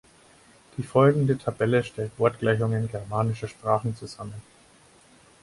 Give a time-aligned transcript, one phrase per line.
[0.77, 4.33] Die folgende Tabelle stellt Wortgleichungen germanischer Sprachen zusammen.